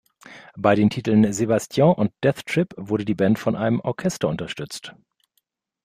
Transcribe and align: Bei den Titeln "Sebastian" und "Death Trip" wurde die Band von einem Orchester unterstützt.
Bei 0.57 0.73
den 0.73 0.89
Titeln 0.89 1.31
"Sebastian" 1.31 1.93
und 1.93 2.11
"Death 2.23 2.47
Trip" 2.47 2.69
wurde 2.75 3.05
die 3.05 3.13
Band 3.13 3.37
von 3.37 3.55
einem 3.55 3.79
Orchester 3.81 4.29
unterstützt. 4.29 4.95